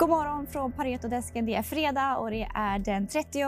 God 0.00 0.08
morgon 0.08 0.46
från 0.46 0.72
Paretodesken. 0.72 1.46
Det 1.46 1.54
är 1.54 1.62
fredag 1.62 2.16
och 2.16 2.30
det 2.30 2.48
är 2.54 2.78
den 2.78 3.06
30 3.06 3.42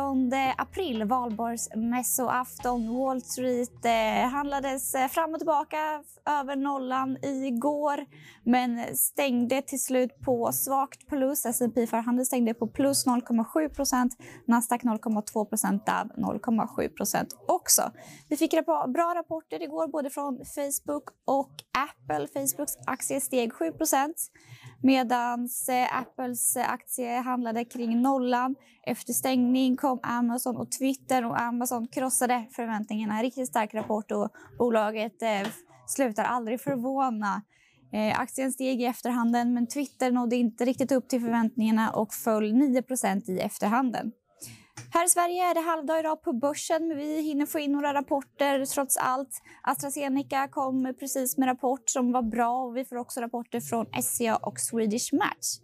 april, 0.57 1.05
valborgsmässoafton. 1.05 2.95
Wall 2.95 3.23
Street 3.23 3.85
eh, 3.85 4.31
handlades 4.31 4.95
eh, 4.95 5.09
fram 5.09 5.33
och 5.33 5.39
tillbaka 5.39 6.03
över 6.27 6.57
nollan 6.57 7.17
igår 7.25 8.07
men 8.45 8.97
stängde 8.97 9.63
till 9.63 9.83
slut 9.83 10.21
på 10.25 10.53
svagt 10.53 11.09
plus. 11.09 11.47
S&P 11.47 11.87
förhandel 11.87 12.27
stängde 12.27 12.55
på 12.55 12.67
plus 12.67 13.07
0,7% 13.07 14.11
Nasdaq 14.47 14.83
0,2% 14.83 15.81
0,7% 16.17 17.27
också. 17.49 17.83
Vi 18.29 18.37
fick 18.37 18.51
bra 18.67 19.15
rapporter 19.17 19.63
igår 19.63 19.89
både 19.89 20.11
från 20.11 20.39
Facebook 20.55 21.05
och 21.25 21.53
Apple. 21.79 22.27
Facebooks 22.27 22.73
aktie 22.87 23.21
steg 23.21 23.53
7 23.53 23.73
medan 24.83 25.49
eh, 25.69 25.99
Apples 25.99 26.57
eh, 26.57 26.73
aktie 26.73 27.21
handlade 27.21 27.65
kring 27.65 28.03
nollan. 28.03 28.55
Efter 28.87 29.13
stängning 29.13 29.77
kom 29.77 30.01
Amazon 30.03 30.57
och 30.57 30.71
Twitter 30.71 31.25
och 31.27 31.41
Amazon 31.41 31.89
krossade 31.89 32.45
förväntningarna. 32.53 33.23
Riktigt 33.23 33.49
stark 33.49 33.75
rapport 33.75 34.13
och 34.13 34.29
bolaget 34.59 35.23
eh, 35.23 35.49
slutar 35.87 36.25
aldrig 36.25 36.61
förvåna. 36.61 37.43
Eh, 37.93 38.21
aktien 38.21 38.53
steg 38.53 38.83
i 38.83 38.85
efterhanden 38.85 39.55
men 39.55 39.67
Twitter 39.67 40.11
nådde 40.11 40.37
inte 40.37 40.65
riktigt 40.65 40.93
upp 40.93 41.09
till 41.09 41.21
förväntningarna 41.21 41.91
och 41.91 42.15
föll 42.15 42.53
9% 42.53 43.31
i 43.31 43.39
efterhanden. 43.39 44.13
Här 44.95 45.07
i 45.07 45.09
Sverige 45.09 45.51
är 45.51 45.55
det 45.55 45.61
halvdag 45.61 46.01
idag 46.01 46.23
på 46.23 46.33
börsen, 46.33 46.89
men 46.89 46.97
vi 46.97 47.23
hinner 47.23 47.47
få 47.47 47.59
in 47.59 47.73
några 47.73 47.95
rapporter 47.95 48.65
trots 48.65 48.97
allt. 48.97 49.43
AstraZeneca 49.63 50.49
kom 50.49 50.95
precis 51.01 51.37
med 51.39 51.47
rapport 51.47 51.91
som 51.91 52.13
var 52.13 52.23
bra 52.23 52.65
och 52.65 52.77
vi 52.77 52.85
får 52.85 52.97
också 52.97 53.21
rapporter 53.21 53.61
från 53.61 53.87
SCA 54.03 54.37
och 54.37 54.61
Swedish 54.61 55.15
Match. 55.15 55.59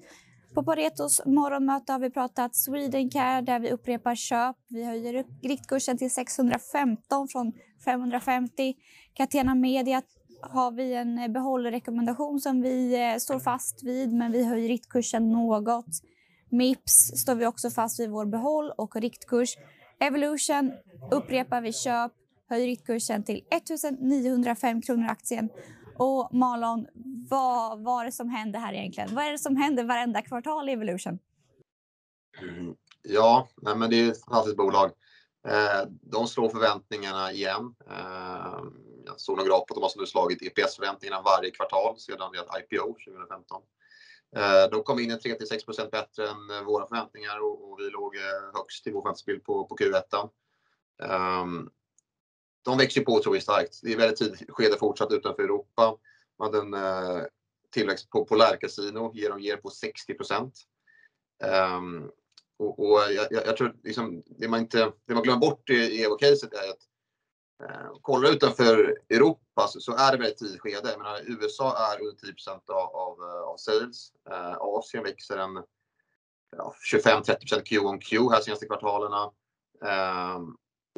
På 0.54 0.62
Paretos 0.62 1.26
morgonmöte 1.26 1.92
har 1.92 1.98
vi 1.98 2.10
pratat 2.10 2.56
Swedencare 2.56 3.40
där 3.40 3.60
vi 3.60 3.70
upprepar 3.70 4.14
köp. 4.14 4.56
Vi 4.68 4.84
höjer 4.84 5.14
upp 5.14 5.28
riktkursen 5.42 5.98
till 5.98 6.10
615 6.10 7.28
från 7.28 7.52
550. 7.84 8.74
Catena 9.14 9.54
Media 9.54 10.02
har 10.42 10.70
vi 10.70 10.94
en 10.94 11.32
behållrekommendation 11.32 12.40
som 12.40 12.62
vi 12.62 13.10
eh, 13.10 13.16
står 13.16 13.38
fast 13.38 13.82
vid 13.82 14.12
men 14.12 14.32
vi 14.32 14.44
höjer 14.44 14.68
riktkursen 14.68 15.30
något. 15.30 16.02
Mips 16.50 16.92
står 17.16 17.34
vi 17.34 17.46
också 17.46 17.70
fast 17.70 18.00
vid 18.00 18.10
vår 18.10 18.26
behåll 18.26 18.72
och 18.76 18.96
riktkurs. 18.96 19.56
Evolution 20.00 20.72
upprepar 21.10 21.60
vi 21.60 21.72
köp, 21.72 22.12
höjer 22.48 22.66
riktkursen 22.66 23.22
till 23.22 23.44
1905 23.50 24.82
kronor 24.82 25.08
aktien. 25.08 25.48
Och 25.98 26.34
Malon, 26.34 26.86
vad 27.30 27.84
var 27.84 28.04
det 28.04 28.12
som 28.12 28.28
hände 28.30 28.58
här 28.58 28.72
egentligen? 28.72 29.14
Vad 29.14 29.24
är 29.24 29.32
det 29.32 29.38
som 29.38 29.56
händer 29.56 29.84
varenda 29.84 30.22
kvartal 30.22 30.68
i 30.68 30.72
Evolution? 30.72 31.18
Ja, 33.02 33.48
nej, 33.62 33.76
men 33.76 33.90
det 33.90 33.96
är 33.96 34.10
ett 34.10 34.24
fantastiskt 34.24 34.56
bolag. 34.56 34.90
Eh, 35.48 35.88
de 36.02 36.26
slår 36.26 36.48
förväntningarna 36.48 37.32
igen. 37.32 37.74
Eh, 37.90 38.60
jag 39.04 39.20
såg 39.20 39.36
några 39.36 39.48
graf 39.48 39.66
på 39.68 39.74
att 39.84 39.92
de 39.94 39.98
har 39.98 40.06
slagit 40.06 40.42
EPS-förväntningarna 40.42 41.22
varje 41.22 41.50
kvartal 41.50 41.98
sedan 41.98 42.32
deras 42.32 42.46
IPO 42.60 42.86
2015. 42.86 43.62
Eh, 44.36 44.70
de 44.70 44.82
kom 44.82 44.98
in 44.98 45.10
3-6% 45.10 45.90
bättre 45.90 46.28
än 46.28 46.50
eh, 46.50 46.62
våra 46.62 46.86
förväntningar 46.86 47.38
och, 47.40 47.78
vi 47.78 47.90
låg 47.90 48.16
eh, 48.16 48.54
högst 48.54 48.86
i 48.86 48.90
vår 48.90 49.02
chansbild 49.02 49.44
på, 49.44 49.64
på 49.64 49.76
Q1. 49.76 50.30
Ehm, 51.02 51.70
de 52.64 52.78
växer 52.78 53.00
på 53.00 53.12
otroligt 53.12 53.42
starkt. 53.42 53.80
Det 53.82 53.92
är 53.92 53.96
väldigt 53.96 54.18
tidigt 54.18 54.50
skede 54.50 54.76
fortsatt 54.78 55.12
utanför 55.12 55.42
Europa. 55.42 55.96
Man 56.38 56.54
hade 56.54 56.58
en 56.58 57.26
tillväxt 57.70 58.10
på 58.10 58.24
Polarcasino 58.24 59.12
ger 59.14 59.30
de 59.30 59.40
ger 59.40 59.56
på 59.56 59.70
60 59.70 60.14
%. 60.14 60.52
Ehm, 61.44 62.10
och, 62.58 62.78
och 62.78 63.00
jag, 63.12 63.26
jag, 63.30 63.56
tror 63.56 63.76
liksom, 63.84 64.22
det 64.26 64.48
man 64.48 64.60
inte, 64.60 64.92
det 65.06 65.14
man 65.14 65.22
glömmer 65.22 65.40
bort 65.40 65.70
i, 65.70 66.04
Evo-caset 66.04 66.54
är 66.54 66.70
att 66.70 66.87
Eh, 67.64 67.92
kollar 68.02 68.30
utanför 68.30 68.98
Europa 69.10 69.66
så, 69.68 69.80
så, 69.80 69.92
är 69.92 70.12
det 70.12 70.18
väldigt 70.18 70.38
tidigt 70.38 70.60
skede. 70.60 70.90
Jag 70.90 70.98
menar, 70.98 71.20
USA 71.26 71.76
är 71.92 72.00
under 72.00 72.16
10 72.16 72.32
av, 72.66 72.96
av, 72.96 73.18
eh, 73.22 73.42
av 73.42 73.56
sales. 73.56 74.12
Eh, 74.30 74.56
Asien 74.60 75.04
växer 75.04 75.38
en 75.38 75.64
ja, 76.56 76.74
25-30 76.92 77.62
Q 77.64 77.78
on 77.78 77.98
Q 77.98 78.16
här 78.30 78.40
senaste 78.40 78.66
kvartalen. 78.66 79.12
Eh, 79.84 80.36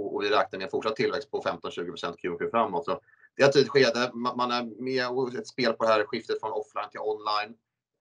och, 0.00 0.14
och, 0.14 0.22
vi 0.22 0.30
räknar 0.30 0.58
med 0.58 0.70
fortsatt 0.70 0.96
tillväxt 0.96 1.30
på 1.30 1.42
15-20 1.42 2.16
Q 2.18 2.30
on 2.30 2.38
Q 2.38 2.50
framåt. 2.50 2.84
Så 2.84 3.00
det 3.36 3.42
är 3.42 3.46
ett 3.46 3.52
tidigt 3.52 3.70
skede. 3.70 4.10
Man, 4.14 4.36
man 4.36 4.50
är 4.50 4.82
med 4.82 5.08
och 5.08 5.34
ett 5.34 5.48
spel 5.48 5.72
på 5.72 5.84
det 5.84 5.90
här 5.90 6.04
skiftet 6.04 6.40
från 6.40 6.52
offline 6.52 6.90
till 6.90 7.00
online. 7.00 7.54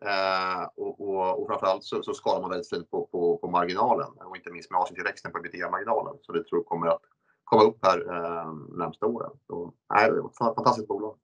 Eh, 0.06 0.64
och, 0.76 1.02
och, 1.02 1.42
och 1.42 1.48
framförallt 1.48 1.84
så, 1.84 2.04
så 2.04 2.14
skalar 2.14 2.42
man 2.42 2.50
väldigt 2.50 2.70
fint 2.70 2.92
på, 2.92 3.08
på, 3.12 3.38
på 3.38 3.48
marginalen 3.48 4.12
och 4.26 4.36
inte 4.36 4.52
minst 4.52 4.72
med 4.72 4.82
Asientillväxten 4.82 5.32
på 5.32 5.38
ebitda-marginalen. 5.38 6.18
Så 6.22 6.34
vi 6.34 6.44
tror 6.44 6.64
kommer 6.64 6.88
att 6.88 7.02
komma 7.50 7.64
upp 7.64 7.86
här 7.86 8.00
eh, 8.00 8.54
närmsta 8.78 9.06
åren. 9.06 9.32
Så, 9.48 9.74
nej, 9.94 10.12
fantastiskt 10.38 10.88
bolag. 10.88 11.16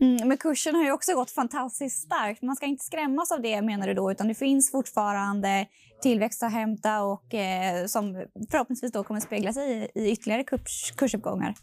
Mm, 0.00 0.28
men 0.28 0.36
kursen 0.36 0.74
har 0.74 0.84
ju 0.84 0.92
också 0.92 1.14
gått 1.14 1.30
fantastiskt 1.30 2.02
starkt. 2.02 2.42
Man 2.42 2.56
ska 2.56 2.66
inte 2.66 2.84
skrämmas 2.84 3.32
av 3.32 3.42
det 3.42 3.62
menar 3.62 3.86
du 3.86 3.94
då, 3.94 4.10
utan 4.10 4.28
det 4.28 4.34
finns 4.34 4.70
fortfarande 4.70 5.66
tillväxt 6.02 6.42
att 6.42 6.52
hämta 6.52 7.02
och 7.02 7.34
eh, 7.34 7.86
som 7.86 8.24
förhoppningsvis 8.50 8.92
då 8.92 9.04
kommer 9.04 9.20
spegla 9.20 9.52
sig 9.52 9.90
i, 9.94 10.00
i 10.00 10.12
ytterligare 10.12 10.44
kurs, 10.44 10.92
kursuppgångar. 10.96 11.54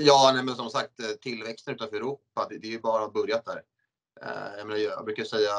Ja, 0.00 0.30
nej, 0.34 0.44
men 0.44 0.54
som 0.54 0.70
sagt 0.70 1.00
eh, 1.00 1.06
tillväxten 1.06 1.74
utanför 1.74 1.96
Europa, 1.96 2.46
det, 2.50 2.58
det 2.58 2.66
är 2.66 2.72
ju 2.72 2.80
bara 2.80 3.08
börjat 3.08 3.44
där. 3.44 3.62
Eh, 4.22 4.58
jag, 4.58 4.66
menar, 4.66 4.80
jag 4.80 5.04
brukar 5.04 5.24
säga 5.24 5.50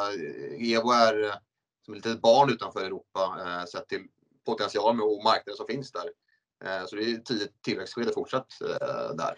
Evo 0.78 0.92
är 0.92 1.24
eh, 1.24 1.34
som 1.86 1.94
ett 1.94 2.06
litet 2.06 2.22
barn 2.22 2.50
utanför 2.50 2.86
Europa 2.86 3.38
eh, 3.46 3.66
sett 3.66 3.88
till 3.88 4.04
potentialen 4.46 5.02
och 5.02 5.24
marknaden 5.24 5.58
som 5.58 5.68
finns 5.68 5.92
där. 5.92 6.10
Eh, 6.66 6.86
så 6.86 6.96
det 6.96 7.04
är 7.04 7.18
tidigt 7.18 7.62
tillväxtskede 7.62 8.12
fortsatt 8.12 8.62
eh, 8.62 9.16
där. 9.16 9.36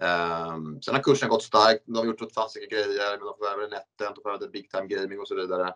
Ehm, 0.00 0.82
sen 0.82 0.94
har 0.94 1.02
kursen 1.02 1.28
gått 1.28 1.42
starkt. 1.42 1.82
De 1.86 1.96
har 1.96 2.04
gjort 2.04 2.18
fantastiska 2.18 2.76
grejer. 2.76 3.18
De 3.18 3.34
förvärvade 3.38 3.68
Netent, 3.68 4.16
de 4.16 4.22
förvärvade 4.22 4.48
Big 4.48 4.70
Time 4.70 4.86
Gaming 4.86 5.20
och 5.20 5.28
så 5.28 5.34
vidare. 5.34 5.74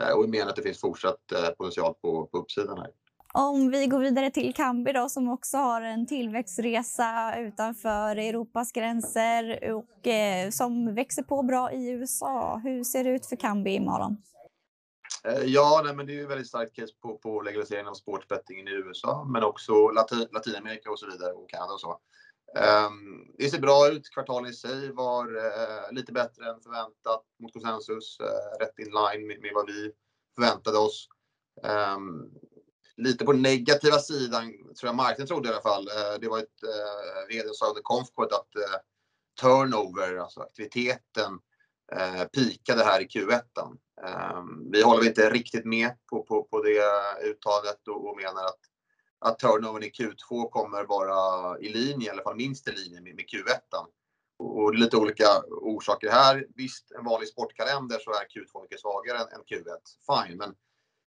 Eh, 0.00 0.10
och 0.10 0.24
vi 0.24 0.28
menar 0.28 0.50
att 0.50 0.56
det 0.56 0.62
finns 0.62 0.80
fortsatt 0.80 1.32
potential 1.58 1.94
på, 2.02 2.26
på 2.26 2.38
uppsidan 2.38 2.78
här. 2.78 2.90
Om 3.32 3.70
vi 3.70 3.86
går 3.86 3.98
vidare 3.98 4.30
till 4.30 4.54
Kambi 4.54 4.92
då, 4.92 5.08
som 5.08 5.28
också 5.28 5.56
har 5.56 5.82
en 5.82 6.06
tillväxtresa 6.06 7.38
utanför 7.38 8.16
Europas 8.16 8.72
gränser 8.72 9.72
och 9.72 10.06
eh, 10.06 10.50
som 10.50 10.94
växer 10.94 11.22
på 11.22 11.42
bra 11.42 11.72
i 11.72 11.90
USA. 11.90 12.60
Hur 12.64 12.84
ser 12.84 13.04
det 13.04 13.10
ut 13.10 13.26
för 13.26 13.36
Kambi 13.36 13.70
imorgon? 13.70 14.16
Eh, 15.24 15.44
ja, 15.44 15.82
nej, 15.84 15.94
men 15.94 16.06
det 16.06 16.12
är 16.12 16.16
ju 16.16 16.26
väldigt 16.26 16.48
starkt 16.48 16.76
case 16.76 16.92
på, 17.02 17.18
på 17.18 17.42
legaliseringen 17.42 17.88
av 17.88 17.94
sportsbettingen 17.94 18.68
i 18.68 18.70
USA, 18.70 19.24
men 19.24 19.44
också 19.44 19.90
Latin, 19.90 20.26
Latinamerika 20.32 20.90
och 20.90 20.98
så 20.98 21.06
vidare 21.06 21.32
och 21.32 21.50
Kanada 21.50 21.72
och 21.72 21.80
så. 21.80 22.00
Um, 22.56 23.26
det 23.38 23.50
ser 23.50 23.60
bra 23.60 23.88
ut. 23.88 24.10
Kvartalen 24.10 24.50
i 24.50 24.54
sig 24.54 24.92
var 24.92 25.36
uh, 25.36 25.92
lite 25.92 26.12
bättre 26.12 26.50
än 26.50 26.60
förväntat 26.60 27.24
mot 27.42 27.52
konsensus. 27.52 28.18
Uh, 28.20 28.64
rätt 28.64 28.78
in 28.78 28.84
line 28.84 29.26
med, 29.26 29.40
med, 29.40 29.50
vad 29.54 29.66
vi 29.66 29.92
förväntade 30.34 30.78
oss. 30.78 31.08
Um, 31.96 32.30
lite 32.96 33.24
på 33.24 33.32
negativa 33.32 33.98
sidan, 33.98 34.52
tror 34.52 34.88
jag 34.88 34.94
marknaden 34.94 35.26
trodde 35.26 35.48
i 35.48 35.52
alla 35.52 35.62
fall. 35.62 35.88
Uh, 35.88 36.20
det 36.20 36.28
var 36.28 36.38
ett 36.38 36.62
uh, 36.64 37.28
vd 37.28 37.48
sa 37.52 37.68
under 37.68 37.82
Confcode 37.82 38.36
att 38.36 38.48
turnover, 39.40 40.16
alltså 40.16 40.40
aktiviteten, 40.40 41.38
eh, 41.96 42.24
pikade 42.24 42.84
här 42.84 43.00
i 43.00 43.06
Q1. 43.06 43.42
Eh, 44.06 44.42
vi 44.72 44.82
håller 44.82 45.06
inte 45.06 45.30
riktigt 45.30 45.64
med 45.64 45.90
på, 46.10 46.22
på, 46.22 46.42
på 46.42 46.62
det 46.62 46.82
uttalet 47.24 47.88
och, 47.88 48.08
och 48.08 48.16
menar 48.16 48.44
att, 48.44 48.60
att 49.18 49.38
turnovern 49.38 49.82
i 49.82 49.90
Q2 49.90 50.50
kommer 50.50 50.84
vara 50.84 51.58
i 51.58 51.68
linje, 51.68 52.06
i 52.06 52.10
alla 52.10 52.22
fall 52.22 52.36
minst 52.36 52.68
i 52.68 52.72
linje 52.72 53.00
med, 53.00 53.14
med 53.14 53.24
Q1. 53.24 53.86
Och, 54.38 54.62
och 54.62 54.74
lite 54.74 54.96
olika 54.96 55.42
orsaker 55.50 56.10
här. 56.10 56.46
Visst, 56.56 56.92
en 56.92 57.04
vanlig 57.04 57.28
sportkalender 57.28 57.98
så 57.98 58.10
är 58.10 58.24
Q2 58.24 58.62
mycket 58.62 58.80
svagare 58.80 59.18
än, 59.18 59.28
än 59.28 59.40
Q1. 59.40 59.66
Fine, 60.06 60.36
men 60.36 60.54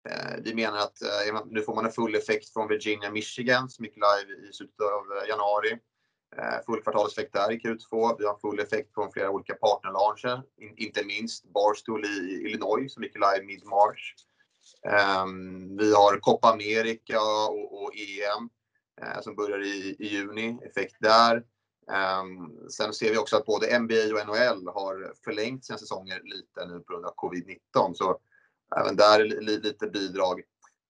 eh, 0.09 0.43
vi 0.43 0.55
menar 0.55 0.77
att 0.77 1.01
eh, 1.01 1.41
nu 1.45 1.61
får 1.61 1.75
man 1.75 1.85
en 1.85 1.91
full 1.91 2.15
effekt 2.15 2.53
från 2.53 2.67
Virginia, 2.67 3.11
Michigan 3.11 3.69
som 3.69 3.85
gick 3.85 3.95
live 3.95 4.49
i 4.49 4.53
slutet 4.53 4.81
av 4.81 5.17
eh, 5.17 5.29
januari. 5.29 5.79
Eh, 6.37 6.65
full 6.65 6.81
kvartalseffekt 6.81 7.33
där 7.33 7.51
i 7.51 7.57
Q2. 7.57 8.15
Vi 8.19 8.25
har 8.25 8.39
full 8.41 8.59
effekt 8.59 8.93
från 8.93 9.11
flera 9.11 9.29
olika 9.29 9.53
partnerlauncher, 9.53 10.43
inte 10.77 11.05
minst 11.05 11.45
Barstool 11.53 12.05
i 12.05 12.43
Illinois 12.45 12.93
som 12.93 13.03
gick 13.03 13.15
live 13.15 13.45
mid-March. 13.45 14.15
Ehm, 14.87 15.77
vi 15.77 15.93
har 15.93 16.19
Copa 16.19 16.51
America 16.51 17.21
och 17.71 17.91
EM 17.95 18.49
eh, 19.01 19.21
som 19.21 19.35
börjar 19.35 19.63
i 19.63 19.95
juni, 19.99 20.59
effekt 20.65 20.95
där. 20.99 21.43
Ehm, 21.91 22.69
sen 22.69 22.93
ser 22.93 23.11
vi 23.11 23.17
också 23.17 23.37
att 23.37 23.45
både 23.45 23.79
NBA 23.79 24.13
och 24.13 24.27
NHL 24.27 24.67
har 24.67 25.13
förlängt 25.23 25.65
sina 25.65 25.77
säsonger 25.77 26.21
lite 26.23 26.65
nu 26.65 26.79
på 26.79 26.93
grund 26.93 27.05
av 27.05 27.15
covid-19, 27.15 27.93
så 27.93 28.19
även 28.79 28.95
där 28.95 29.19
är 29.19 29.41
lite 29.41 29.87
bidrag. 29.87 30.41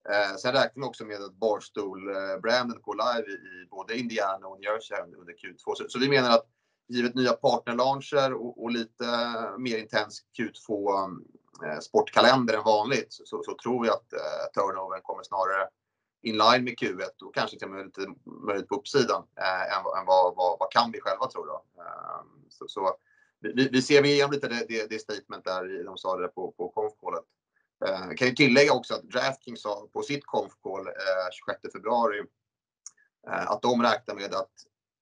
Eh, 0.09 0.35
sen 0.35 0.53
räknar 0.53 0.83
vi 0.83 0.89
också 0.89 1.05
med 1.05 1.21
att 1.21 1.33
Barstool-branden 1.33 2.81
går 2.81 2.95
live 2.95 3.31
i, 3.31 3.67
både 3.69 3.97
Indiana 3.97 4.47
och 4.47 4.59
New 4.59 4.71
Jersey 4.71 4.97
under 4.97 5.33
Q2. 5.33 5.57
Så, 5.57 5.85
så, 5.89 5.99
vi 5.99 6.09
menar 6.09 6.31
att 6.31 6.45
givet 6.87 7.15
nya 7.15 7.33
partnerlauncher 7.33 8.33
och, 8.33 8.63
och 8.63 8.71
lite 8.71 9.05
mer 9.57 9.77
intens 9.77 10.23
Q2 10.37 10.71
eh, 11.65 11.79
sportkalender 11.79 12.53
än 12.53 12.63
vanligt 12.63 13.07
så, 13.09 13.43
så 13.43 13.57
tror 13.63 13.83
vi 13.83 13.89
att 13.89 14.13
eh, 14.13 14.45
turnovern 14.53 15.01
kommer 15.01 15.23
snarare 15.23 15.67
inline 16.21 16.63
med 16.63 16.73
Q1 16.73 17.23
och 17.25 17.35
kanske 17.35 17.57
till 17.57 17.67
och 17.67 17.73
med 17.73 17.85
lite 17.85 18.05
möjligt 18.47 18.67
på 18.67 18.75
uppsidan 18.75 19.23
eh, 19.37 19.77
än, 19.77 19.99
än 19.99 20.05
vad, 20.05 20.35
vad, 20.35 20.59
vad 20.59 20.71
kan 20.71 20.91
vi 20.91 21.01
själva 21.01 21.27
tror 21.27 21.47
då. 21.47 21.63
Eh, 21.77 22.21
så, 22.49 22.67
så 22.67 22.95
vi, 23.39 23.69
vi 23.71 23.81
ser 23.81 24.05
igenom 24.05 24.31
lite 24.31 24.47
det, 24.47 24.65
det, 24.67 24.89
det 24.89 24.99
statement 24.99 25.45
där 25.45 25.83
de 25.83 25.97
sa 25.97 26.17
det 26.17 26.27
på, 26.27 26.51
på 26.51 26.69
konfkålet. 26.69 27.23
Eh, 27.85 28.15
kan 28.17 28.27
ju 28.27 28.33
tillägga 28.33 28.73
också 28.73 28.93
att 28.93 29.03
Draftkings 29.03 29.61
sa 29.61 29.87
på 29.93 30.01
sitt 30.01 30.25
konfkål 30.25 30.87
eh, 30.87 30.93
26 31.31 31.73
februari 31.73 32.19
eh, 33.27 33.51
att 33.51 33.61
de 33.61 33.81
räknar 33.81 34.15
med 34.15 34.33
att 34.33 34.51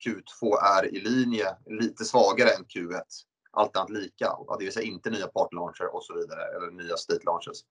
Q2 0.06 0.58
är 0.78 0.96
i 0.96 1.00
linje 1.00 1.56
lite 1.66 2.06
svagare 2.06 2.50
än 2.50 2.66
Q1. 2.66 3.02
Allt 3.52 3.78
annat 3.78 3.90
lika, 3.90 4.38
det 4.60 4.66
vill 4.66 4.74
säga 4.74 4.86
inte 4.86 5.10
nya 5.10 5.28
partnerlauncher 5.28 5.96
och 5.96 6.04
så 6.04 6.14
vidare 6.14 6.42
eller 6.56 6.72
nya 6.72 6.98
state 6.98 7.24
launches. 7.26 7.64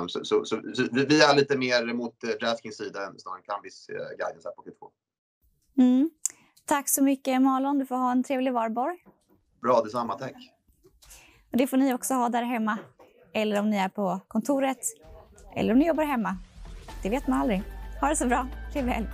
Um, 0.00 0.08
så, 0.08 0.24
så, 0.24 0.44
så, 0.44 0.60
vi 0.92 1.22
är 1.22 1.36
lite 1.36 1.56
mer 1.56 1.94
mot 1.94 2.20
Draftkings 2.20 2.76
sida 2.76 3.06
än 3.06 3.18
snarare 3.18 3.42
Cambis 3.42 3.90
uh, 3.90 3.96
guidance 3.96 4.48
här 4.48 4.54
på 4.54 4.62
Q2. 4.62 4.90
Mm. 5.78 6.10
Tack 6.64 6.88
så 6.88 7.02
mycket 7.02 7.42
Malon, 7.42 7.78
du 7.78 7.86
får 7.86 7.96
ha 7.96 8.12
en 8.12 8.22
trevlig 8.22 8.52
varborg. 8.52 9.04
Bra, 9.62 9.82
detsamma, 9.82 10.18
tack. 10.18 10.34
Och 11.52 11.58
det 11.58 11.66
får 11.66 11.76
ni 11.76 11.94
också 11.94 12.14
ha 12.14 12.28
där 12.28 12.42
hemma. 12.42 12.78
Eller 13.32 13.60
om 13.60 13.70
ni 13.70 13.76
är 13.76 13.88
på 13.88 14.20
kontoret. 14.28 14.78
Eller 15.56 15.72
om 15.72 15.78
ni 15.78 15.86
jobbar 15.86 16.04
hemma. 16.04 16.36
Det 17.02 17.08
vet 17.08 17.26
man 17.26 17.40
aldrig. 17.40 17.62
Ha 18.00 18.08
det 18.08 18.16
så 18.16 18.26
bra. 18.26 18.46
Trevlig 18.72 18.92
helg. 18.92 19.06